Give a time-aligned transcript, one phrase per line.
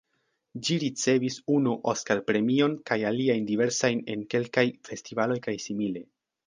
[0.67, 6.07] Ĝi ricevis unu Oskar-premion kaj aliajn diversajn en kelkaj festivaloj kaj simile.